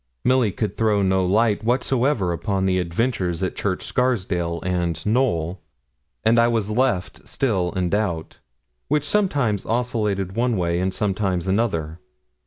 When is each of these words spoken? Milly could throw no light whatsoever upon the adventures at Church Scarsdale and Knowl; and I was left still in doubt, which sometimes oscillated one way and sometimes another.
Milly 0.25 0.51
could 0.51 0.75
throw 0.77 1.03
no 1.03 1.23
light 1.23 1.63
whatsoever 1.63 2.33
upon 2.33 2.65
the 2.65 2.79
adventures 2.79 3.43
at 3.43 3.55
Church 3.55 3.83
Scarsdale 3.83 4.59
and 4.63 5.05
Knowl; 5.05 5.61
and 6.23 6.39
I 6.39 6.47
was 6.47 6.71
left 6.71 7.27
still 7.27 7.71
in 7.73 7.91
doubt, 7.91 8.39
which 8.87 9.05
sometimes 9.05 9.63
oscillated 9.63 10.35
one 10.35 10.57
way 10.57 10.79
and 10.79 10.91
sometimes 10.91 11.45
another. 11.47 11.99